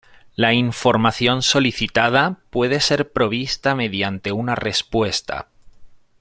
La 0.35 0.53
información 0.53 1.43
solicitada 1.43 2.39
puede 2.49 2.79
ser 2.79 3.11
provista 3.11 3.75
mediante 3.75 4.31
una 4.31 4.55
respuesta. 4.55 5.49